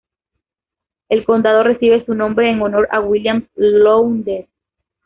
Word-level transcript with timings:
El 1.09 1.25
condado 1.25 1.61
recibe 1.61 2.03
su 2.07 2.15
nombre 2.15 2.49
en 2.49 2.59
honor 2.59 2.87
a 2.91 3.01
William 3.01 3.47
Lowndes. 3.53 4.49